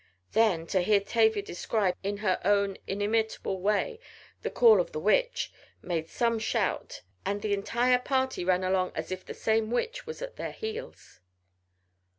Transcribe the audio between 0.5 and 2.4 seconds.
to hear Tavia describe, in her